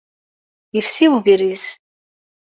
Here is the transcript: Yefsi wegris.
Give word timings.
Yefsi 0.75 1.05
wegris. 1.11 1.65